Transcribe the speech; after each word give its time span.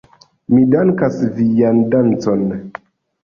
Mi 0.53 0.61
dankas 0.75 1.19
vian 1.35 1.83
donacon. 1.91 2.43